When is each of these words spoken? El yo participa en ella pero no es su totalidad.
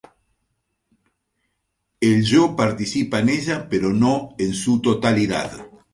El 1.99 2.25
yo 2.25 2.55
participa 2.55 3.19
en 3.19 3.29
ella 3.29 3.69
pero 3.69 3.93
no 3.93 4.33
es 4.39 4.57
su 4.57 4.81
totalidad. 4.81 5.67